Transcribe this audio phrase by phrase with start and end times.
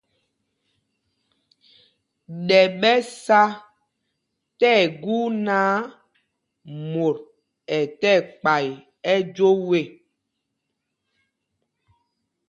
[2.47, 3.41] Ɗɛ ɓɛ sá
[4.57, 5.71] tí ɛgu náǎ,
[6.91, 7.17] mot
[7.77, 8.65] ɛ tí ɛkpay
[9.13, 9.81] ɛjwoo ê.